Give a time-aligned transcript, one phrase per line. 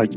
[0.00, 0.10] はい。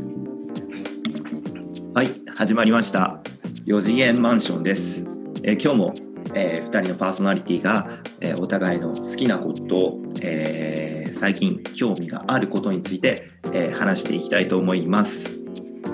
[1.92, 2.06] はい、
[2.38, 3.20] 始まりました。
[3.66, 5.04] 4次元マンションです。
[5.42, 5.94] えー今日も、
[6.34, 15.44] え2人のパーソナリティが、えーお互いの好きなこと、えー最近興味があることについて、えー話していきたいと思います。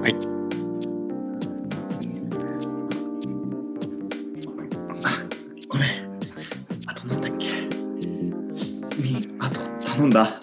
[0.00, 0.14] はい。
[5.02, 5.10] あ、
[5.68, 6.16] ごめん。
[6.86, 7.48] あとなんだっけ？
[9.02, 10.38] み、あと頼んだ。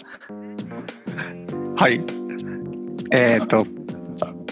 [1.78, 2.27] はい。
[3.12, 3.66] えっ、と、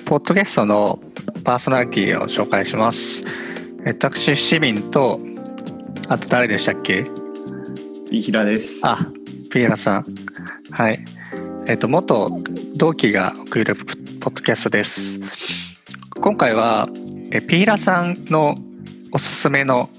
[0.05, 1.00] ポッドキャストの
[1.43, 3.23] パーソナリティを紹介します。
[3.86, 5.19] え私、市民と、
[6.07, 7.05] あと誰でしたっけ？
[8.11, 8.79] いひらです。
[8.83, 9.11] あ、
[9.51, 10.05] ピーラさん。
[10.71, 10.99] はい。
[11.68, 12.29] えっ、と、元
[12.77, 15.19] 同期が送るポポッドキャストです。
[16.15, 16.87] 今回は、
[17.32, 18.55] えピーラさんの
[19.11, 19.89] おすすめの、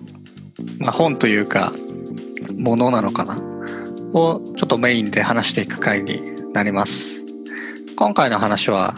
[0.78, 1.72] まあ、本というか、
[2.56, 3.36] ものなのかな？
[4.14, 6.22] をちょっとメインで話していく回に
[6.54, 7.15] なります。
[7.96, 8.94] 今回の話は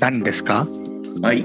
[0.00, 0.66] 何ですか？
[1.22, 1.44] はい。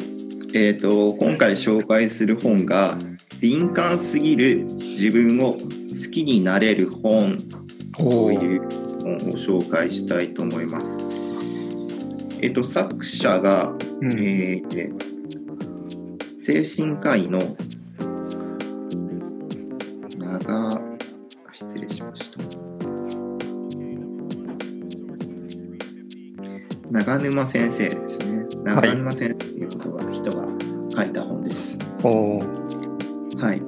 [0.53, 2.97] えっ、と、今回紹介する本が、
[3.39, 5.57] 敏感すぎる自分を好
[6.11, 7.37] きになれる本
[7.97, 8.61] とおいう
[9.01, 10.87] 本を紹介したいと思います。
[12.41, 15.09] えっ、と、作者が、うんえー
[16.41, 17.39] 精神科医の
[27.09, 28.45] 長沼先生ですね。
[28.63, 30.47] 長沼先生ということが人が
[30.95, 31.75] 書いた本です。
[32.03, 32.37] お
[33.39, 33.61] はい。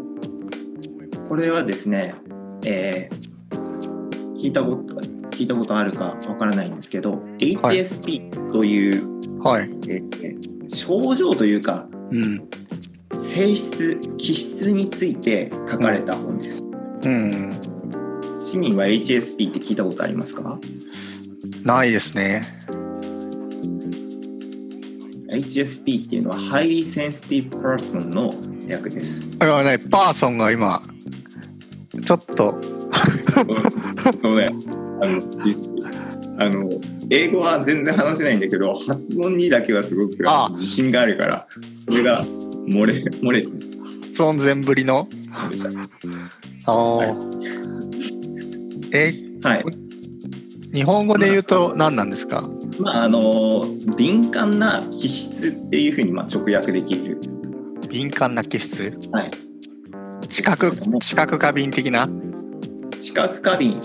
[1.28, 2.14] これはですね、
[2.68, 3.22] えー
[4.42, 4.94] 聞いたこと
[5.32, 9.70] 聞いたことあるかわからないんですけど、HSP という、はい。
[9.90, 12.48] えー症状というかうん。
[13.28, 16.62] 性質気質について書かれた本です。
[17.06, 17.50] うん。
[18.44, 20.60] 市民は HSP って聞いたことありますか？
[21.64, 22.42] ないですね。
[25.44, 28.34] ?HSP っていうのは Highly Sensitive Person の
[28.68, 29.38] 略です。
[29.40, 30.82] あれはね、パーソンが今、
[32.04, 32.60] ちょっと、
[34.22, 34.48] ごめん。
[34.48, 35.22] あの、
[36.38, 36.70] あの
[37.10, 41.48] 英語は全然話せないんだけど、発音にだけはすごくあ自信があるから、
[41.86, 43.50] それが漏れ、漏れて
[44.10, 45.08] 発音全振りの？
[46.66, 47.08] ああ、はい
[48.94, 49.14] え、
[49.44, 49.91] はい。
[50.74, 52.44] 日本語で言うと何なんですか？
[52.80, 53.64] まあ、あの、
[53.98, 57.20] 敏感な気質っていうふうにまあ直訳できる。
[57.90, 58.98] 敏感な気質？
[59.12, 59.32] はい。
[60.30, 60.72] 知覚、
[61.02, 62.08] 知覚過敏的な？
[63.00, 63.80] 知覚過敏。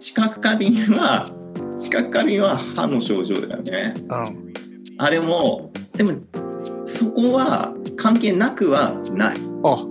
[0.00, 1.24] 知覚過敏は、
[1.78, 3.94] 知覚過敏は歯の症状だよね。
[3.96, 4.52] うん。
[4.98, 6.10] あれも、でも、
[6.84, 9.36] そこは関係なくはない。
[9.62, 9.86] あ、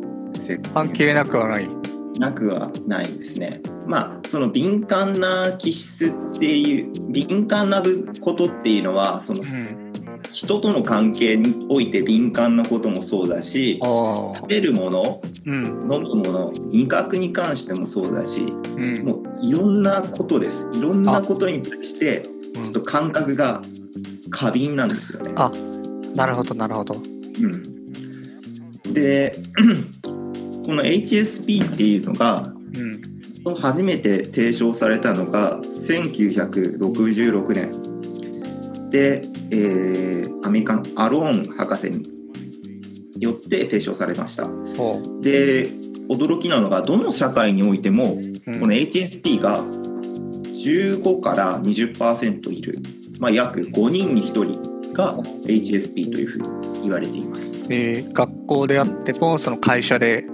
[0.73, 1.69] 関係なくはない。
[2.19, 3.61] なくはないですね。
[3.87, 7.81] まあその敏感な気質っていう敏感な
[8.21, 9.83] ことっていうのはそのうん。
[10.31, 14.47] 人との関係において敏感なこともそうだし食。
[14.47, 15.63] べるものうん。
[15.63, 19.05] 飲むもの味覚に関してもそうだしうん。
[19.05, 22.23] もういろんなことですいろんなことに対して
[22.55, 23.61] ちょっと感覚が
[24.31, 25.33] 過敏なんですよね。
[25.35, 25.51] あ
[26.15, 26.95] なるほど、なるほど。
[28.85, 29.35] うん、で
[30.65, 32.43] この HSP っていうのが
[32.75, 33.01] うん。
[33.55, 38.89] 初めて提唱されたのが1966年。
[38.89, 42.03] で、えーアメリカのアローン博士に
[43.19, 44.43] よって提唱されました。
[45.21, 45.69] で
[46.09, 48.59] 驚きなのがどの社会においてもうん。
[48.59, 52.75] この HSP が15から20%いる、
[53.19, 57.65] まあ、約5人に1人が HSP というふうに言われています。
[57.69, 60.25] えー学校であっても、その会社で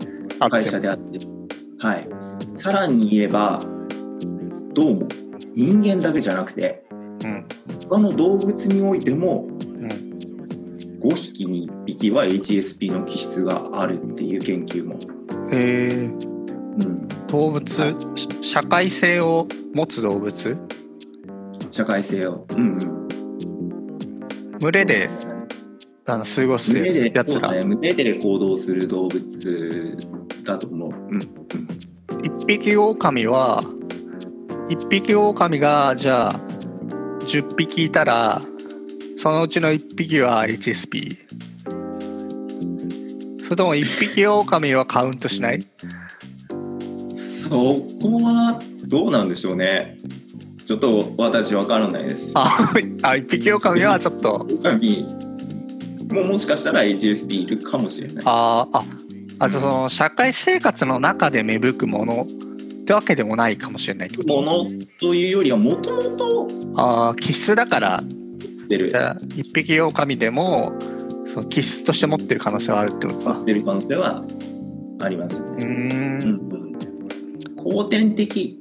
[0.47, 1.17] 会社であって。
[1.79, 2.07] はい。
[2.55, 3.59] さらに言えば
[4.73, 5.07] どうも
[5.55, 6.85] 人間だけじゃなくて
[7.23, 7.45] うん。
[7.89, 9.87] 他の動物においてもうん。
[11.01, 14.99] 5匹に1匹は HSP の気質があるっていう研究も、
[15.51, 15.87] え。
[15.87, 17.65] ー、うん、動物、
[18.15, 20.57] し社会性を持つ動物？
[21.69, 22.77] 社会性を、うんうん、
[24.59, 25.09] 群れで
[26.05, 29.97] あの過ごすやつら群れで行動する動物
[30.49, 31.19] だと思う、うん。
[32.23, 33.61] 一匹狼は
[34.67, 36.31] 一匹狼がじゃあ
[37.21, 38.41] 10匹いたら
[39.15, 41.17] そのうちの1匹は HSP
[43.43, 45.59] それとも1匹狼はカウントしない？
[47.41, 47.81] そこ
[48.21, 49.97] はどうなんでしょうね。
[50.65, 52.31] ちょっと私わからないです。
[52.35, 54.45] ああ1匹狼はちょっと。
[54.47, 55.07] 狼。
[56.11, 58.23] ももしかしたら HSP いるかもしれない。
[58.27, 58.83] あーあ
[59.39, 62.27] あとその社会生活の中で芽吹くもの
[62.81, 64.65] ってわけでもないかもしれないもの
[64.99, 68.01] というよりはもともとああ気質だから。
[69.35, 70.73] 一匹狼でも
[71.25, 73.33] その気質として持ってる可能性はあるってことか。
[73.33, 74.23] 持ってる可能性は
[75.01, 75.65] ありますよね。
[75.65, 76.39] うーん。
[76.53, 76.77] うん。
[77.55, 78.57] 後天的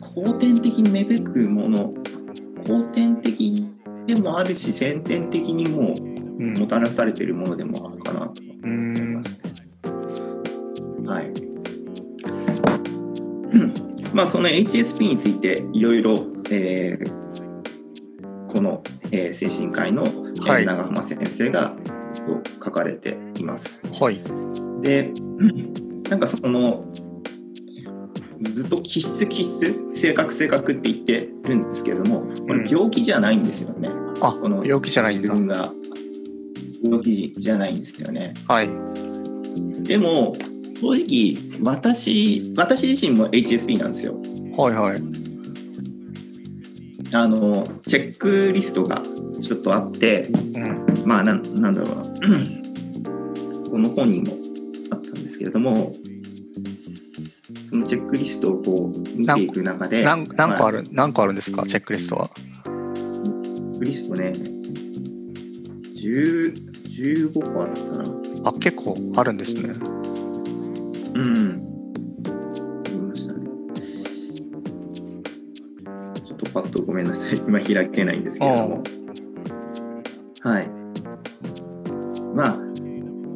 [0.00, 1.94] 後天的に芽吹くもの
[2.66, 3.66] 後天的
[4.06, 5.94] でもあるし先天的にも
[6.38, 6.54] うん。
[6.54, 8.34] もたらされているものでもあるかなと。
[8.64, 9.13] うん
[14.14, 16.14] まあその HSP についていろいろ
[16.50, 17.24] えー
[18.54, 20.66] この、えー精神科医の、えーはい。
[20.66, 21.74] 長浜先生が
[22.64, 23.82] 書かれています。
[24.00, 24.20] はい。
[24.82, 25.10] で、
[26.10, 26.84] なんかその、
[28.40, 33.88] ずっと気質気質、性格性格って言ってるんですけれども、これ病気じゃないんですよね。
[34.20, 35.30] あこの病気じゃないんだ。
[35.30, 35.72] 自分が。
[36.84, 38.34] 病気じゃないんですよね。
[38.46, 38.68] はい。
[39.82, 40.34] でも、
[40.80, 44.14] 正直、私、私自身も HSP なんですよ。
[44.56, 44.96] はいはい。
[47.12, 49.00] あの、チェックリストが
[49.40, 51.06] ちょっとあって、うん。
[51.06, 52.04] まあなんなんだろうな。
[53.70, 54.36] この本にも
[54.92, 55.92] あったんですけれども
[57.68, 61.64] そのチェックリストをこう見ていく中で何何個ある、る何個あるんですか？
[61.66, 62.30] チェックリストは。
[62.34, 64.32] チェックリストね。
[66.00, 66.54] 10
[67.32, 68.04] 15個あったな。
[68.44, 69.74] あ結構あるんですね
[71.14, 71.24] うん。
[73.14, 73.46] したね
[76.26, 77.36] ちょっとパッとごめんなさい。
[77.46, 78.82] 今開けないんですけれども。
[80.42, 80.68] はい。
[82.34, 82.56] まあ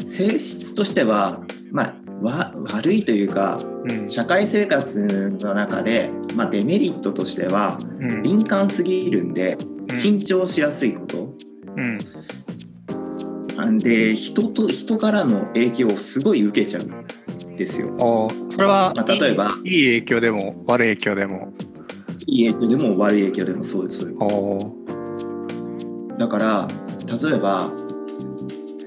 [0.09, 1.41] 性質としては
[1.71, 3.59] まあわ悪いというか
[3.89, 4.09] うん。
[4.09, 8.23] 社会生活の中で、まあ、デメリットとしてはうん。
[8.23, 9.57] 敏感すぎるんで
[10.03, 11.35] 緊張しやすいこと、
[11.77, 11.99] うん。
[13.79, 16.83] で人と人からの影響をすごい受けちゃう。
[16.83, 17.05] ん
[17.59, 17.95] ですよ。
[18.01, 19.49] おそれはまあ例えば。
[19.65, 21.53] いい影響でも悪い影響でも。
[22.27, 24.15] いい影響でも悪い影響でもそうです。
[24.21, 24.59] お
[26.19, 26.69] だから
[27.07, 27.71] 例えば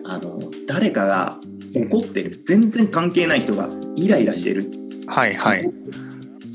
[0.06, 1.38] あの誰かが
[1.75, 2.31] 怒ってる。
[2.47, 4.65] 全然関係ない人がイライラしてる。
[5.07, 5.62] はいはい。
[5.62, 5.63] っ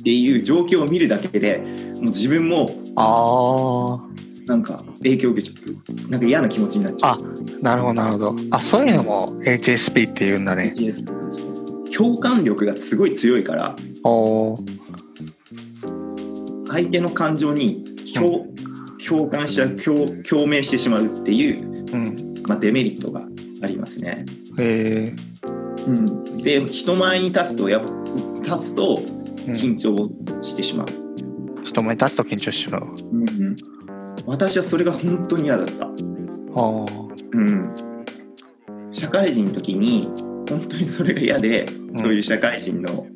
[0.03, 3.99] ていう状況を見るだけでもう自分もあ
[4.47, 5.55] なんか影響を受けちゃ
[6.07, 6.11] う。
[6.11, 7.17] なんか嫌な気持ちになっちゃう。
[7.17, 8.35] あなるほどなるほど。
[8.51, 10.73] あそういうのも HSP っていうんだね。
[10.77, 11.56] HSP ですね
[11.97, 14.59] 共感力がすごい強いからお
[16.69, 17.85] 相手の感情に
[18.15, 18.47] 共
[19.07, 22.17] 共感し共共鳴してしまうっていう、うん。
[22.47, 23.27] まあ、デメリットが
[23.63, 24.25] ありますね。
[24.59, 25.15] へえ
[25.87, 28.99] うん、で人前に立つとやっぱ立つと
[29.47, 29.55] うん。
[29.55, 29.95] 緊張
[30.43, 30.87] してしまう、
[31.65, 32.87] 人前に立つと緊張しちゃう。
[34.27, 36.85] 私はそれが本当に嫌だった、あ
[37.33, 37.75] うん、
[38.91, 40.11] 社会人の時に
[40.49, 41.99] 本当にそれが嫌で、ん。
[41.99, 43.07] そういう社会人の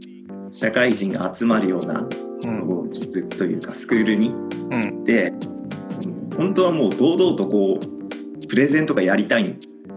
[0.50, 2.08] 社会人が集まるような、
[2.44, 2.68] うん。
[2.68, 4.28] そう塾というかスクールに。
[4.28, 5.04] うん。
[5.04, 5.32] で
[6.04, 9.56] うん本当はもう堂々とこうプレゼントがやりたい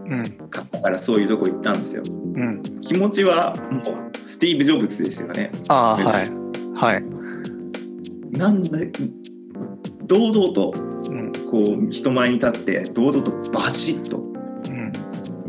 [0.10, 0.24] うん。
[0.50, 2.04] かったからそういうとこ行ったんですよ。
[2.08, 2.62] うん。
[2.82, 5.52] 気持ちはもうスティーブ・ジョブズですよね。
[5.70, 6.30] ああはい。
[6.76, 7.04] はい。
[8.38, 8.92] なんで
[10.06, 10.74] 堂々と
[11.10, 11.32] うん。
[11.50, 14.20] こう人前に立って堂々とバシッとう
[14.72, 14.92] ん。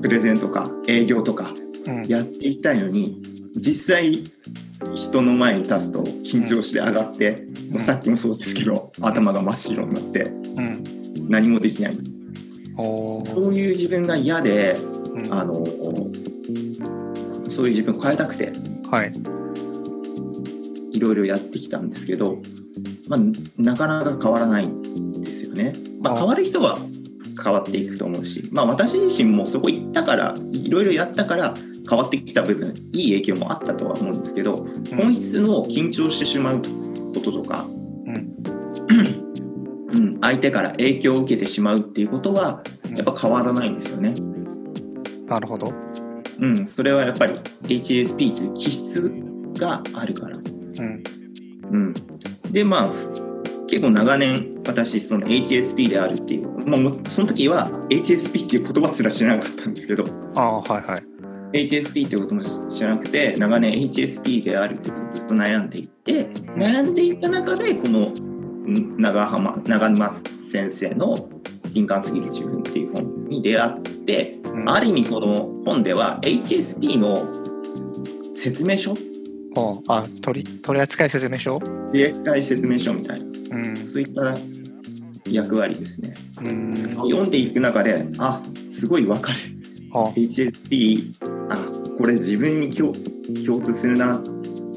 [0.00, 1.63] プレゼンとか営業とかうん
[2.08, 3.20] やっていきたいのに
[3.56, 4.24] 実際
[4.94, 7.74] 人の前に立つと緊張して上がって、うん。
[7.74, 10.84] まあさっきもそうですけど頭が真っ白になってうん。
[11.28, 11.98] 何もできない。
[12.76, 14.74] そういう自分が嫌で
[15.14, 15.32] うん。
[15.32, 15.54] あの
[17.48, 18.52] そういう自分を変えたくて
[18.90, 19.12] はい。
[20.96, 22.38] いろいろやってきたんですけど、
[23.08, 23.20] まあ、
[23.60, 25.72] なかなか変わらないんですよね。
[26.00, 26.16] まあ、あ。
[26.16, 26.78] 変わる人は
[27.42, 31.54] 変わっていくと思うし、まあ、私自身もそこ行ったからいろいろやったから
[31.88, 34.56] 変わってきた部分いい影響もあったとは思うんですけど
[34.96, 37.66] 本質の緊張してしまうこととか、
[39.94, 42.62] うん、相手から影響を受けてしまうっていうことは
[42.96, 44.14] やっぱ変わらないんですよね。
[45.26, 45.72] なるほど。
[46.40, 49.12] うん、それはやっぱり HSP という気質
[49.58, 50.36] があるから。
[50.36, 50.40] う
[50.82, 51.02] ん。
[51.70, 51.94] うん、
[52.50, 52.88] でまあ
[53.68, 60.04] 結構長年私その HSP であるっていう、まあ、その時は HSP っていう言葉すら知らなかったんですけど。
[60.36, 61.13] ああはいはい
[61.54, 68.00] HSP っていうことも知らなくて長年 HSP であるっていうことをずっと悩んでいって悩んでいった中でこの
[68.68, 70.14] ん長浜長沼
[70.50, 71.16] 先生の
[71.72, 74.68] 「敏感すぎる自分」っていう本に出会って、うん。
[74.68, 75.34] ある意味この
[75.64, 77.14] 本では HSP の
[78.34, 78.94] 説明書？
[79.56, 81.60] おあ取り取扱説明書？
[81.92, 83.26] 理解説明書みたいな。
[83.56, 83.76] うん。
[83.76, 84.34] そういった
[85.30, 86.14] 役割ですね。
[86.44, 86.74] うん。
[86.76, 89.38] 読んでいく中で、あすごいわかる。
[89.94, 91.14] あ HSP、
[91.48, 91.56] あ
[91.96, 92.92] これ自分に共
[93.46, 94.20] 共通するな。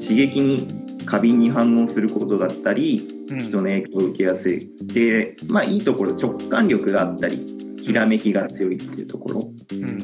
[0.00, 0.66] 刺激に
[1.04, 2.98] 過敏に反応することだったり、
[3.38, 4.70] 人の影響を受けやすい。
[4.86, 7.44] で、まあいいところ直感力があったり
[7.82, 9.40] ひらめきが強いっていうところ。
[9.72, 9.98] うん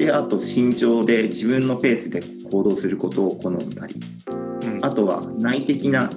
[0.00, 3.96] であと慎重で自分のペースで行動することを好んだり
[4.64, 6.08] うんあとは内的な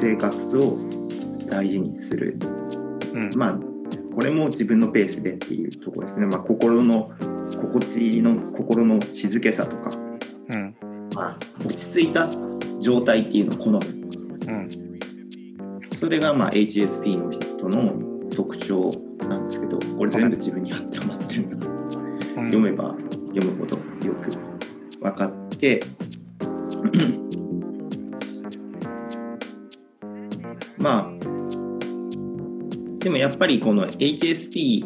[0.00, 0.76] 生活を
[1.48, 2.36] 大事にする
[3.14, 3.69] うんまあ
[4.14, 7.12] これも自分のペースでっていうところですね、まあ、心の
[7.60, 9.90] 心地の心の静けさとか、
[10.52, 10.74] うん。
[11.14, 12.28] まあ、落ち着いた
[12.80, 13.78] 状態っていうのを好む。
[14.48, 14.68] うん。
[15.98, 18.90] それがまあ HSP の人の特徴
[19.28, 21.60] なんですけどこれ全部自分に当てはまってるん。
[21.60, 21.66] だ
[22.34, 22.94] 読めば
[23.34, 23.76] 読むほど
[24.06, 24.30] よく
[25.00, 25.80] 分かって。
[30.78, 31.19] まあ
[33.00, 34.84] でもやっぱりこの HSP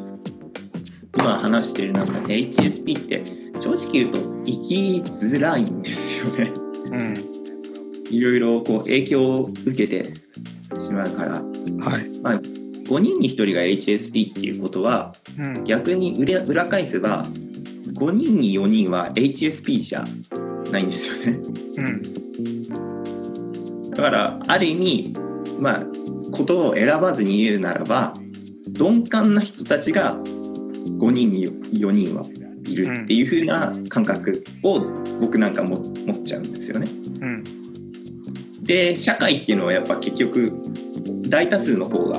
[1.16, 3.24] 今話してる中で HSP って
[3.60, 6.52] 正直言うと生きづらいんですよね。
[6.92, 7.14] うん。
[8.10, 10.14] いろいろこう影響を受けて
[10.76, 11.38] しまうから、は
[11.98, 12.02] い。
[12.22, 15.64] まあ、5人に1人が HSP っていうことはうん。
[15.64, 20.04] 逆に裏裏返せば5人に4人は HSP じゃ
[20.70, 21.40] ないんですよね。
[21.78, 22.02] うん。
[23.90, 25.14] だからある意味
[25.58, 25.82] まあ
[26.34, 28.14] ことを選ばずに言うならば
[28.78, 32.24] 鈍感な人たちが5人に4人は
[32.66, 34.80] いるっていう風な感覚を
[35.20, 36.86] 僕なんかも持っちゃうんですよね。
[37.20, 37.44] うん
[38.64, 40.50] で社会っていうのはやっぱ結局
[41.28, 42.18] 大多数の方が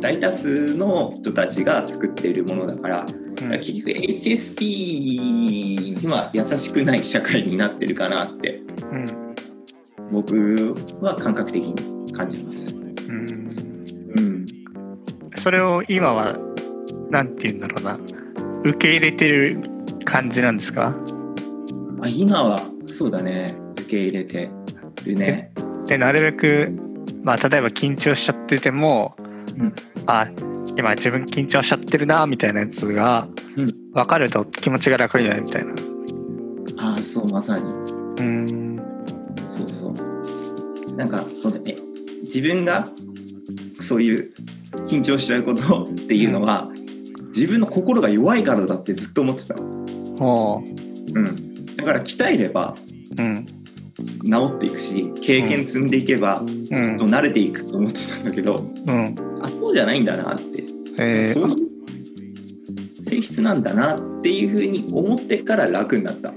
[0.00, 3.06] 大多数の人たちが作っているものだから
[3.60, 9.06] 結局 HSP には優しくない社会になってるかなってうん
[10.10, 12.75] 僕は感覚的に感じます。
[15.46, 16.36] それを今は
[17.08, 18.00] なんて言うんだろうな。
[18.64, 19.62] 受け入れてる
[20.04, 20.92] 感じなんですか？
[22.02, 23.54] あ今はそうだね。
[23.74, 24.50] 受け入れて
[25.06, 25.52] るね。
[25.86, 26.72] でなるべく
[27.22, 29.14] まあ例えば緊張しちゃってても、
[29.56, 29.72] うん。
[30.08, 30.28] あ
[30.76, 33.66] 今自分緊張しちゃってるなみたいなやつがうん。
[33.92, 35.72] 分かると気持ちが楽になるみたいな。
[36.78, 37.70] ああそうまさに。
[37.70, 38.82] うん。
[39.36, 40.96] そうそう。
[40.96, 41.76] なんかそうだね
[42.24, 42.88] 自分が
[43.78, 44.32] そういう
[44.88, 46.70] 緊張しちゃうことっていうのは、
[47.36, 49.54] 自分の心が弱いからだってずっと思ってた。
[49.54, 49.76] の。
[50.20, 50.62] おう。
[51.14, 52.74] うん、だから鍛えれば
[53.18, 53.46] うん。
[54.24, 56.96] 治っていくし経験積んでいけば、うん。
[56.96, 58.56] 慣れていくと思ってたんだけど
[58.86, 59.40] うん。
[59.42, 60.64] あそうじゃないんだなって、
[60.98, 66.32] えー、そういう性質なんだなっていうふうに思ってから楽になった。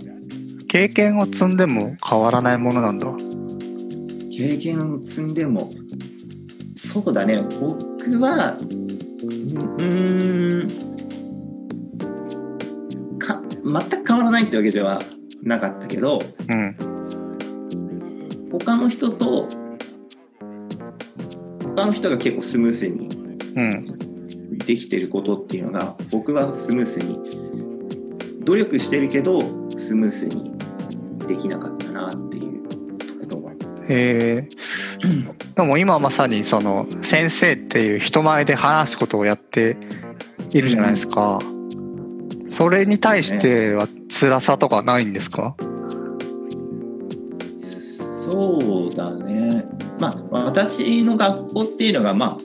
[0.67, 3.07] 経験を積んでも変わらないものなんだ。
[4.37, 5.69] 経験を積んでも
[6.75, 7.41] そうだね。
[7.59, 7.88] 僕
[8.19, 10.67] はうーん。
[13.19, 14.99] か全く変わらないってわけでは
[15.43, 16.75] なかったけどうん。
[18.51, 19.47] 他の人と
[21.75, 23.09] 他の人が結構スムーズに
[23.55, 23.99] うん。
[24.57, 27.19] できてることっていうのが僕はスムーズに
[28.43, 29.39] 努力してるけど
[29.75, 30.51] スムーズに
[31.27, 32.67] できなかったなっていう
[33.27, 33.53] ところは。
[33.89, 39.77] えー、でも今まさにその先生っていう人前で話すことをやって
[40.51, 41.39] いるじゃないですか、
[42.49, 45.55] それに対しては辛さとかないんですか、
[48.29, 49.65] そうだね。
[49.99, 52.37] まあ私の学校っていうのがまあ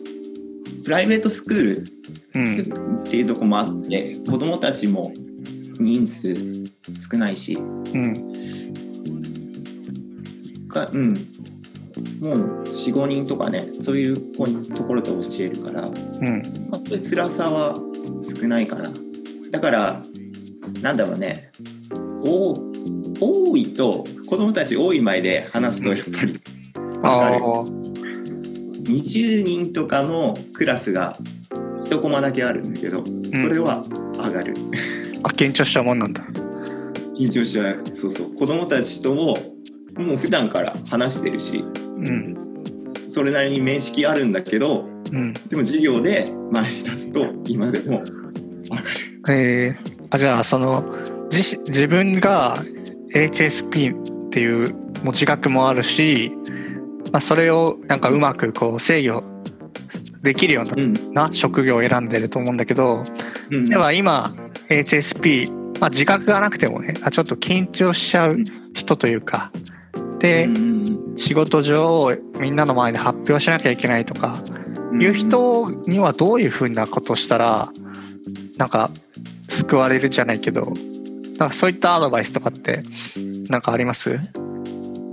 [0.84, 1.84] プライベートスクール
[2.34, 3.00] うん。
[3.00, 5.12] っていうところもあって子どもたちも
[5.78, 6.34] 人数
[7.10, 7.54] 少ないし。
[7.54, 8.14] うん。
[10.68, 11.33] かうん
[12.20, 17.74] もう45人とかねそういう子にところで教えるからうんまあ、そういう辛さは
[18.40, 18.90] 少ないかな。
[19.50, 20.02] だから、
[20.80, 21.50] なんだろうね、
[22.24, 22.54] お
[23.20, 26.40] 多いと、子供たち多い前で話すと、やっぱり、
[27.02, 27.64] ああ
[28.84, 31.16] 20人とかのクラスが
[31.84, 33.12] 1コマだけあるんだけど、そ
[33.48, 33.84] れは
[34.16, 34.54] 上がる。
[35.22, 36.22] あ緊張しちゃうもんなんだ
[37.18, 37.82] 緊張しちゃう。
[37.94, 38.34] そうそう。
[38.34, 39.36] 子供たちとも、
[39.96, 41.73] もう普段から話してるし、うん
[43.10, 49.14] それなりに面識あるんだけど、うんでも授業で前に立つと、今でも上がる。
[49.30, 50.84] えー、あじゃあその
[51.30, 52.56] 自自分が
[53.14, 54.72] HSP っていう
[55.04, 56.32] もう自覚もあるし、
[57.12, 59.22] まあ、それをなんかうまくこう制御
[60.22, 60.94] できるよううん。
[61.12, 63.02] な職業を選んでると思うんだけど
[63.50, 64.30] うん、では今
[64.70, 68.38] HSP、まあ、自覚がなくてもねあちょっと緊張しちゃう
[68.72, 69.52] 人というか
[70.18, 70.83] でうんうん
[71.16, 72.08] 仕事上
[72.40, 74.36] みんなの前で発表しなきゃいけないとか
[74.92, 75.02] うん。
[75.02, 77.68] いう人にはどういうふうなことをしたら
[78.56, 78.90] なんか
[79.48, 80.72] 救われるじゃないけど
[81.38, 82.82] なんかそういったアドバイスとかって
[83.48, 84.18] なんかあります？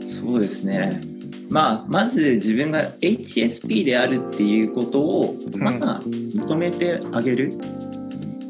[0.02, 1.02] そうですね。
[1.50, 5.60] まあ、まず自分が HSP であるっていうことを、ん。
[5.62, 7.52] まあ、認めてあげる。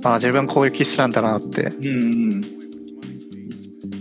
[0.03, 1.63] あ自分こういう気質なんだなって。
[1.63, 2.41] うん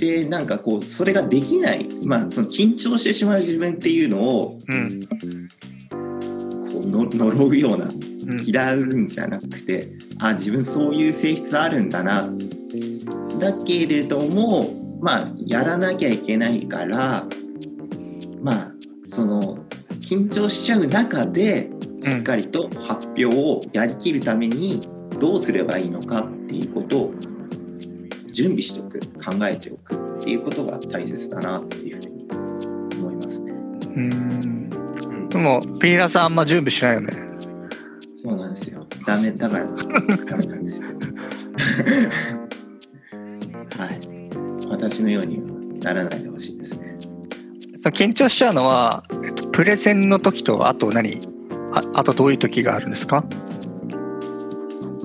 [0.00, 5.00] でなんかこうそれができない、まあ、その緊張してしまう自分っていうのをうん。
[6.70, 7.88] こうの呪うようなう
[8.34, 8.40] ん。
[8.42, 12.22] 嫌うんじゃなくてあ自分そういう性質あるんだな。
[13.38, 17.26] だけれどもまあやらなきゃいけないから
[18.40, 18.72] まあ
[19.06, 19.58] その
[20.00, 24.80] 緊張しちゃう中でしっかりと発表をやりきるために
[25.20, 27.09] どうすればいいのかっていうことを
[28.42, 32.26] 準備しておく考えておくっていうことが大切だなっていうふうに
[33.02, 33.52] 思いますね。
[33.52, 37.12] うんでもピーラさんあんま準備しないよね
[38.14, 38.86] そうなんですよ。
[39.06, 39.82] ダメだからダメ
[40.46, 40.88] なんですよ。
[43.78, 44.00] はい。
[44.70, 45.44] 私のようには
[45.82, 46.96] ならないでほしいですね。
[47.84, 51.20] 緊張しちゃうのは、えっと、プレゼンの時とあと何？
[51.72, 53.24] ああとどういう時があるんですか？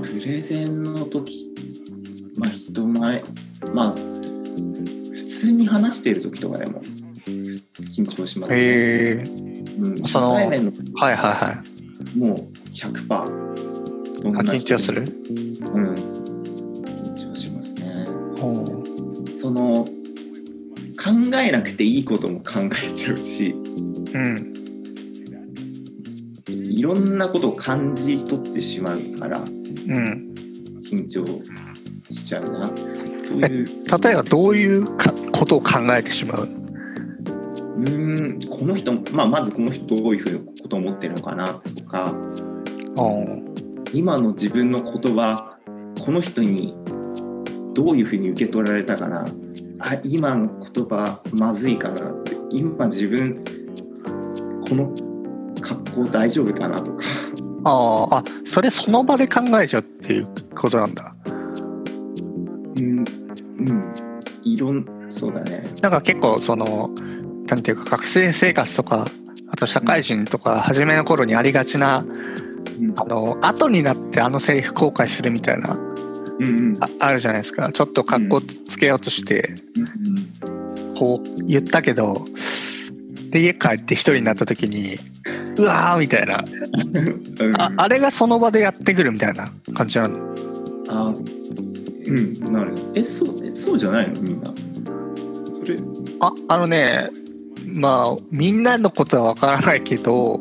[0.01, 1.44] プレゼンの時、まあ
[3.19, 6.81] 人前、まあ普通に話している時とかでも
[7.95, 8.59] 緊張しますね。
[8.59, 9.23] へえ。
[9.77, 11.63] うん、初その対面のはいはいは
[12.15, 12.17] い。
[12.17, 12.37] もう
[12.73, 15.01] 100%どんあな緊張する？
[15.01, 15.03] う
[15.79, 15.93] ん。
[15.93, 18.05] 緊張しますね。
[18.39, 18.65] ほ
[19.37, 19.85] その
[20.97, 23.55] 考えなくていいことも考えちゃうし、
[24.13, 24.53] ううん。
[26.47, 30.33] いろんなことを感じ取ってしまうからうん。
[30.83, 31.25] 緊張
[32.11, 32.71] しちゃうな。
[33.25, 33.65] そういう、
[34.03, 36.43] 例えばどういうかことを考えてしまう？
[36.43, 42.13] うーん、この人、まあ、まずこの人どういうふうなことを思ってるのかなとか、
[42.97, 43.25] お
[43.93, 45.57] 今の自分の言葉、
[46.05, 46.75] この人に
[47.73, 49.25] どういうふうに受け取られたかな？
[49.79, 52.33] あ、今の言葉まずいかなって。
[52.51, 53.35] 今自分、
[54.69, 54.93] この
[55.59, 57.03] 格好大丈夫かなとか。
[57.67, 61.14] あーあそれその場で考えちゃうっていうことなんだ
[62.77, 63.93] うん、うん、
[64.43, 65.63] いろん、そうだね。
[65.81, 66.89] なんか結構その
[67.47, 69.05] なんていうか学生生活とか
[69.49, 72.05] あと社会人とか初めの頃にありがちな
[72.79, 72.93] うん。
[72.97, 75.75] あの後になってあのセリフ後悔するみたいな
[76.39, 76.83] うんうん。
[76.83, 77.71] ああるじゃないですか。
[77.71, 79.55] ちょっと格好つけようとして
[80.97, 82.25] こう言ったけど
[83.29, 84.97] で家帰って一人になった時に
[85.57, 86.43] うわーみたいな。
[87.39, 87.61] うん。
[87.61, 90.35] ああれがその場でやってくるみたいな感じなの？
[90.89, 91.13] あ
[92.07, 92.53] うん。
[92.53, 94.21] なるえそうえそうじゃないの？
[94.21, 94.53] みんな。
[95.51, 95.77] それ。
[96.19, 97.09] ああのね
[97.65, 100.39] まあみんなのことはわからないけど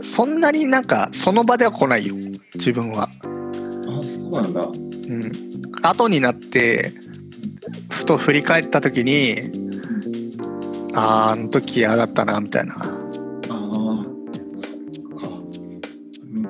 [0.00, 2.14] そんなになんかその場では来ないよ
[2.54, 3.08] 自分は。
[3.08, 4.62] あそうなんだ。
[4.62, 5.32] うん、
[5.82, 6.92] 後になって
[7.90, 9.40] ふと振り返った時に
[10.94, 12.74] あーあの時ああだったなみたいな。
[12.74, 12.82] ああ
[13.50, 14.04] そっ
[15.20, 15.28] か。
[16.32, 16.42] うん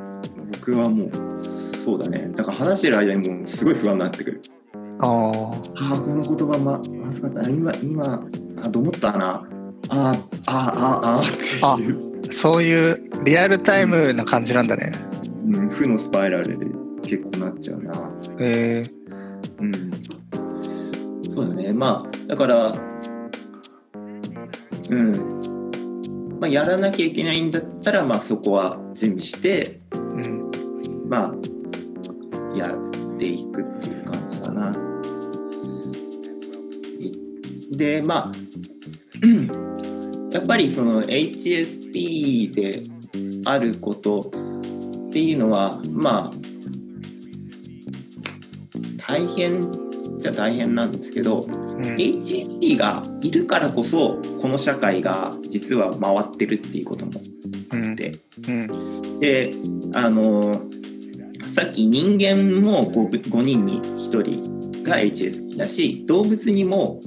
[0.53, 1.32] 僕はもう
[1.93, 2.33] そうだね。
[2.35, 4.41] だから話してる間にもうすごい不安になってくる。
[5.01, 5.11] あー。
[5.11, 8.27] ああこの言葉ままずかった今今
[8.63, 9.47] あどう思ったな。
[9.91, 12.33] あーあーあーあーっていう。
[12.33, 14.91] そういうリアルタイムな感じなんだね。
[15.45, 16.67] うん、負のスパイラルで
[17.03, 18.11] 結構なっちゃうな。
[18.39, 18.83] え
[19.59, 19.73] うん。
[21.31, 21.75] そうだね。
[21.75, 22.73] まあだから
[24.89, 25.13] うん。
[26.41, 30.51] まあやらなきゃいけないんだったらまあそこは準備してーうん、
[31.09, 31.52] まあ
[33.23, 34.73] ていくっていう感じかな。
[37.77, 38.33] でまあ
[39.23, 39.49] うん
[40.33, 42.83] やっぱりその HSP で
[43.45, 44.31] あること
[45.09, 46.33] っていうのはまあ
[49.07, 49.71] 大変
[50.19, 57.13] じゃ大変なんですけどうん HSP がいるからこそこの社会が実は回ってるっていうことも
[57.71, 58.19] あって。
[58.49, 59.53] うんで
[59.95, 60.62] あの
[61.53, 66.99] さっき人間も 5, 5人に1人が HSP だし動物にも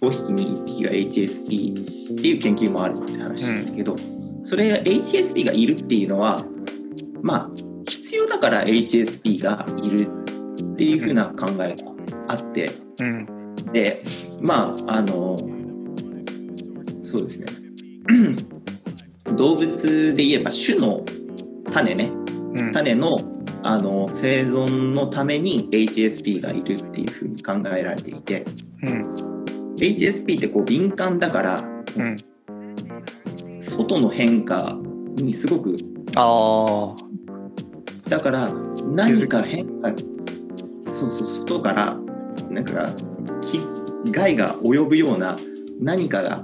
[0.00, 3.96] 5匹に1匹が HSP っていう研究もあるって話ですけど、
[4.44, 6.38] それ HSP がいるっていうのは
[7.22, 7.50] まあ
[7.88, 10.08] 必要だから HSP がいる
[10.74, 11.92] っていう風な考えが
[12.28, 13.54] あってうん。
[13.72, 14.00] で
[14.40, 15.36] まああの
[17.02, 17.46] そうですね。
[19.36, 21.04] 動物で言えば種の
[21.72, 22.04] 種ね。
[22.04, 22.15] うん
[22.72, 23.16] 種の
[23.62, 28.44] あの生存のために HSP がいるっていうふうに考えられていて。
[28.82, 29.14] うん。
[29.78, 32.16] HSP ってこう敏感だからうん。
[33.60, 34.76] 外の変化
[35.16, 35.76] にすごく
[36.14, 36.94] あ
[38.08, 38.48] だから
[38.88, 39.90] 何か変化
[40.90, 41.96] そうそう外から
[42.50, 42.88] なんか
[43.42, 45.36] 危害が及ぶような
[45.80, 46.42] 何かが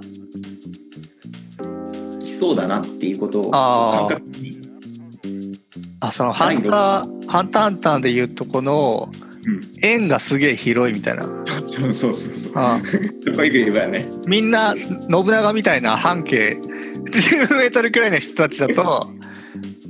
[2.38, 4.51] そうだなっていうことを感覚に
[6.04, 7.62] あそのハンターハンター。
[7.62, 9.08] ハンターでいうとこの
[9.46, 9.60] うん。
[9.82, 11.24] 円がすげえ広いみたいな。
[11.24, 12.52] そうそうそうそう。
[12.54, 12.80] あ
[13.24, 14.06] そこ行けばね。
[14.26, 16.58] みんな信長みたいな半径
[17.10, 19.10] 10メートルくらいの人たちだと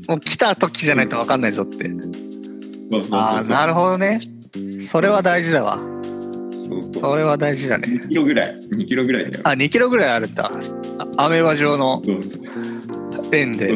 [0.08, 1.84] もう来た時じゃないと分かんないぞって。
[1.84, 4.20] そうああなるほどね。
[4.90, 5.76] それは大事だわ。
[5.76, 6.92] そうそう。
[6.94, 7.88] それは大事だね。
[7.88, 8.54] 2キロぐらい。
[8.74, 9.40] 2キロぐらいだよ。
[9.44, 10.50] あ2キロぐらいあるんだ。
[11.16, 12.02] あアメーバ状の
[13.32, 13.74] 円で。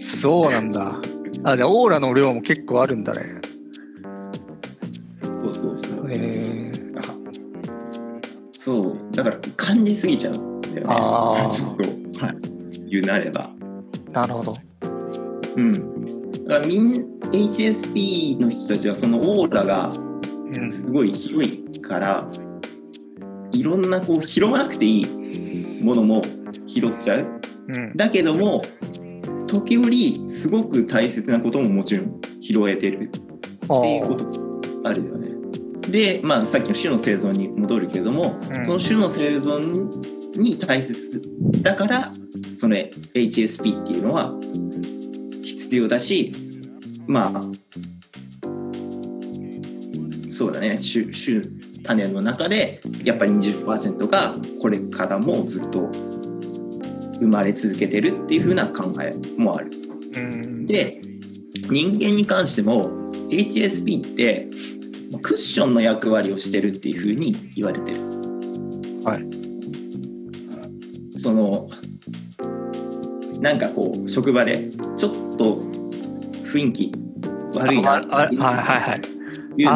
[0.00, 0.96] そうなんだ
[1.44, 3.40] あじゃあオーラの量も結構あるんだね。
[5.22, 6.10] そうそうそう。
[6.10, 7.02] えー、あ
[8.52, 8.98] そう。
[9.12, 10.82] だから感じすぎちゃうんだよね。
[10.88, 11.50] あー。
[11.50, 11.76] ちょっ
[12.18, 12.24] と。
[12.24, 12.36] はい。
[12.88, 13.50] 言うなれば。
[14.12, 14.54] なるほど。
[15.56, 15.72] うん。
[16.46, 16.92] だからみん
[17.32, 19.92] HSP の人たちはそのオーラが
[20.56, 20.70] うん。
[20.70, 22.28] すごい広いから
[23.52, 26.22] いろんなこう拾わなくていいものも
[26.68, 27.26] 拾っちゃう。
[27.66, 27.96] うん。
[27.96, 28.62] だけども
[29.52, 33.10] 時折すごく大切なことももちろん拾えてる
[33.68, 34.26] あっていうこと
[34.84, 35.30] あるよね。
[35.90, 38.64] で、まあ、さっきの種の生存に戻るけれども、うん。
[38.64, 41.20] その種の生存に大切
[41.60, 42.10] だから
[42.58, 44.32] その HSP っていうのは
[45.42, 46.32] 必要だし
[47.06, 47.42] まあ
[50.30, 50.78] そうだね。
[50.78, 51.42] 種種
[51.84, 55.90] 種の中でやっぱり20%がこれからもずっと
[57.22, 59.70] 生まれ続けてるっていう風な考えもある。
[60.16, 61.00] うんで
[61.70, 64.48] 人間に関しても HSP って
[65.22, 68.00] クッションの役割をしてるっていうふうに言われてる。
[69.04, 69.24] はい。
[71.20, 71.68] その
[73.40, 75.60] なんかこう職場でちょっと
[76.52, 76.90] 雰囲気
[77.58, 79.00] 悪いなっていはいはい
[79.60, 79.74] いうのを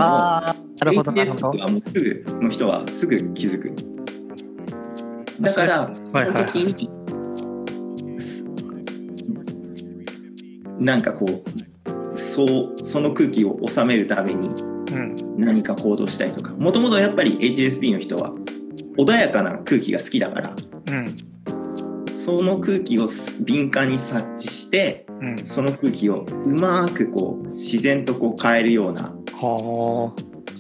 [1.15, 3.73] HSP どはもうすぐの人はすぐ気づく。
[5.41, 6.75] だからそはいはいはいの時に
[10.79, 15.17] なんかこうそうその空気を収めるためにうん。
[15.39, 16.51] 何か行動したりとか。
[16.53, 18.33] もともとやっぱり HSP の人は
[18.97, 20.57] 穏やかな空気が好きだから
[20.91, 21.17] うん。
[22.09, 23.09] その空気を
[23.45, 25.39] 敏感に察知してうん。
[25.39, 30.13] その空気をうまくこう自然とこう変えるようなは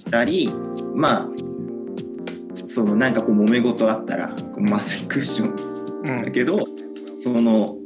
[0.07, 0.49] したり
[0.95, 1.29] まあ
[2.69, 6.65] そのなんかこう揉め事あったらこうまさにクッションだけど
[7.23, 7.77] その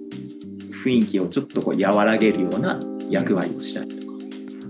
[0.85, 4.13] 雰囲気をちょっとこう和らげるような役割をしたりとか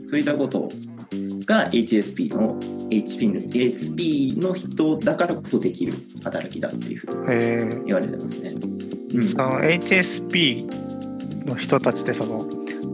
[0.07, 0.69] そういったこと
[1.47, 2.59] が HSP の
[2.91, 5.93] HP の HSP の人だからこそできる
[6.23, 8.51] 働きだっていうふうに言われてますね。
[9.15, 9.23] うん。
[9.23, 12.45] その HSP の人たちってその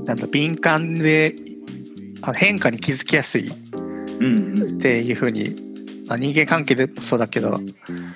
[0.05, 1.35] なんだ敏感で
[2.23, 3.53] あ変化に気づきやすいっ
[4.79, 5.55] ていうふうに、
[6.07, 7.59] まあ、人間関係でもそうだけど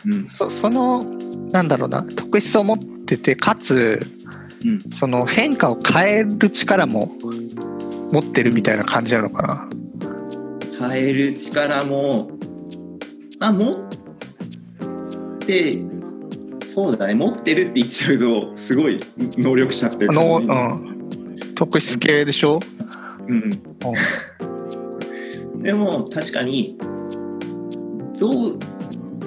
[0.04, 0.28] うん。
[0.28, 1.02] そその
[1.52, 4.19] なんだろうな特質を持っててかつうん
[4.90, 7.12] その変化を変える力も
[8.12, 9.68] 持ってるみたいな感じなのかな。
[10.92, 12.30] 変える力も
[13.40, 13.76] あ持っ
[15.38, 15.82] て
[16.64, 17.14] そうだね。
[17.14, 19.00] 持ってるって言っちゃうとすごい
[19.36, 22.68] 能力者っていうあの、感うん、特質系でしょ、じ
[23.26, 23.50] うん。
[25.62, 26.78] でも確かに
[28.18, 28.58] どう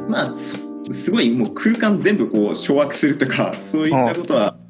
[0.09, 4.62] まあそすごいもう空間全部こう掌握するとかそういったことはそ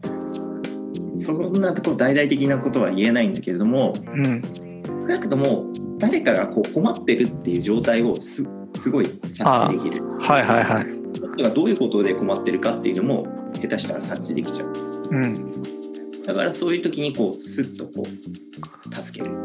[1.58, 4.42] んなとこ大々的なことは言えないんだけれどもうん、
[5.02, 5.66] 少なくとも
[6.00, 10.06] 誰かがこう困ってるっていう状態をすすごい察知できる。
[10.20, 10.86] はいはいはい。
[11.36, 14.74] 人がどういうことで困ってるかっていうのも下手したら察知できちゃう。
[15.12, 15.34] うん、
[16.26, 19.36] だからそういう時にこうスッとこう助ける。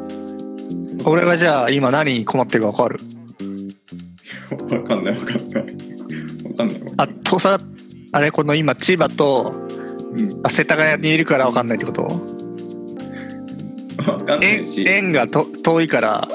[1.04, 2.98] 俺がじゃあ今何に困ってるか分かる？
[4.74, 5.44] わかんないわかんない。
[5.44, 6.80] わかんないわかんない。
[6.96, 7.58] あとさ
[8.12, 9.77] あれこの今千葉とうん
[10.42, 12.02] あ世田谷にいるから分かんないってこと？
[14.02, 16.26] わかんない円し円がと遠いから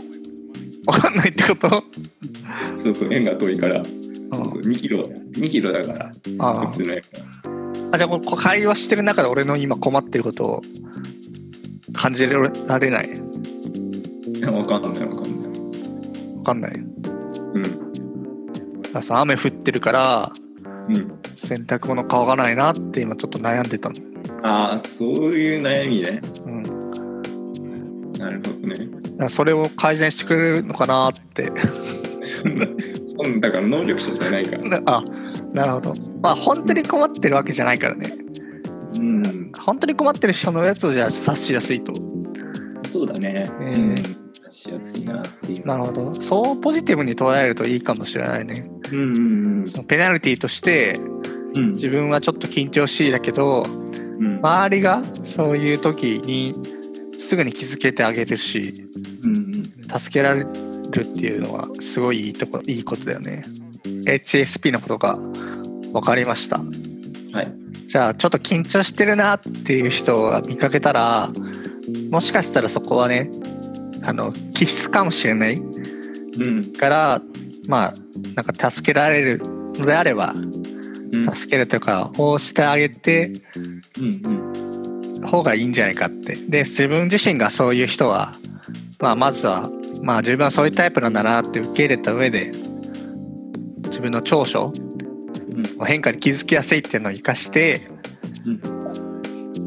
[0.86, 1.84] 分かんないってこと？
[2.78, 3.80] そうそう円が遠いから。
[3.80, 3.86] うん。
[3.86, 3.90] そ
[4.42, 7.02] うそう2キロ2キロだからあ普通の円
[7.92, 10.62] あじゃあこう会話してる中で俺の今困ってることを
[11.94, 12.42] 感じら
[12.80, 13.10] れない？
[14.42, 15.52] がわかんないわかんない。
[16.38, 16.72] 分かんない。
[16.74, 17.64] うん。
[18.96, 20.32] あそう雨降ってるから
[20.90, 21.23] うん
[21.56, 23.96] 洗濯物乾かないなって今ちょっと悩んでたの、
[24.42, 26.22] ああそういう悩みね。
[26.46, 26.64] うん、
[28.14, 29.30] だなるほどね。
[29.30, 31.52] それを改善してくれるのかなって。
[32.26, 32.66] そんな
[33.24, 34.80] そんなだから能力者じゃないから。
[34.80, 35.04] な あ
[35.54, 35.94] なるほど。
[36.22, 38.10] まあ本当に困ってるわけじゃないからね。
[38.98, 39.52] うん。
[39.60, 41.94] 本当に困ってる人のやつをじゃあ察しやすいと。
[42.88, 43.50] そうだね。
[43.62, 44.24] えーうん。
[44.54, 45.68] しやすいなっていう。
[45.68, 46.14] なるほど。
[46.14, 48.70] そうポジティブに捉えるといいかもしれないね。
[48.92, 49.68] うんうんうん。
[49.68, 50.96] そのペナルティとして
[51.56, 51.72] うん。
[51.72, 53.64] 自分はちょっと緊張しいだけど
[54.20, 54.38] うん。
[54.38, 56.54] 周りがそういう時に
[57.20, 58.74] すぐに気づけてあげるし
[59.24, 60.00] うんうん。
[60.00, 60.48] 助けられる
[61.02, 63.44] っていうのはすごいいいとこいいことだよね。
[64.06, 65.16] HSP のことが
[65.94, 66.58] 分かりました。
[66.58, 67.64] はい。
[67.88, 71.30] じゃあちょっと緊張してるなっていう人が見かけたら
[72.10, 73.30] もしかしたらそこはね
[74.04, 76.74] あの気質かもしれないうん。
[76.74, 77.22] から
[77.68, 77.94] まあ
[78.36, 80.63] なんか助けられるのであればうん
[81.14, 83.32] 助けるというかこうしてあげて
[83.98, 84.74] うんうん。
[85.28, 86.36] 方がいいんじゃないかって。
[86.36, 88.34] で自分自身がそういう人は、
[89.00, 89.70] まあ、まずは、
[90.02, 92.52] まあ、自分はそういうタイプなんだなって受け入れた上で
[93.84, 94.74] 自分の長所
[95.50, 95.86] うん。
[95.86, 97.88] 変化に気づきやすいっていうのを生かして
[98.46, 98.62] うん。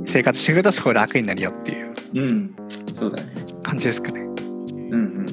[0.06, 1.94] 生活してくるとすごい楽になるよっていう。
[2.14, 2.54] うん。
[2.94, 3.32] そうだね。
[3.62, 4.20] 感じですかね。
[4.20, 5.26] うんうん。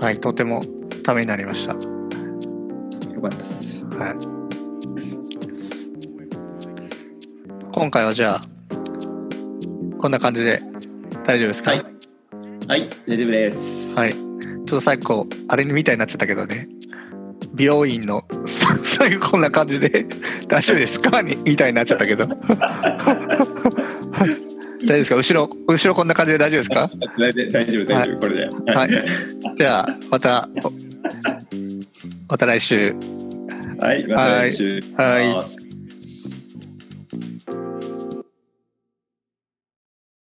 [0.00, 0.62] はい、とても
[1.10, 1.72] ためになりました。
[1.72, 1.80] よ
[3.20, 4.14] かったですはい。
[7.72, 8.40] 今回はじゃあ
[10.00, 10.60] こんな感じで
[11.24, 11.70] 大丈夫ですか？
[11.72, 11.80] はい
[12.68, 14.12] はい大丈夫ですはい。
[14.12, 14.20] ちょ
[14.62, 16.68] っと最後あれみたいになっちゃったけどね。
[17.54, 20.06] 美容院のさ最後こんな感じで
[20.46, 21.22] 大丈夫ですか？
[21.22, 22.24] にみたいになっちゃったけど。
[24.86, 25.16] 大丈夫ですか？
[25.16, 26.88] 後ろ後ろこんな感じで大丈夫ですか？
[27.18, 28.90] 大丈夫大丈夫大丈夫これではい
[29.56, 30.70] じゃあまたお
[32.30, 32.94] また来週。
[33.80, 34.80] はいまた来週。
[34.96, 35.59] はい